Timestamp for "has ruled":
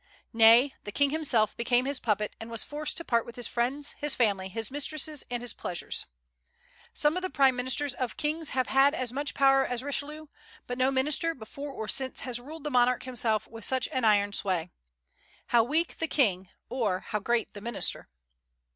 12.21-12.63